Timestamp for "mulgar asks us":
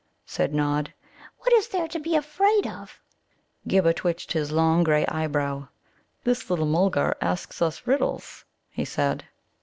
6.65-7.85